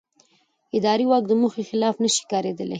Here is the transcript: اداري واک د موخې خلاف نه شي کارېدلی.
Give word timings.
اداري 0.77 1.05
واک 1.07 1.23
د 1.27 1.31
موخې 1.41 1.63
خلاف 1.69 1.95
نه 2.03 2.09
شي 2.13 2.23
کارېدلی. 2.31 2.69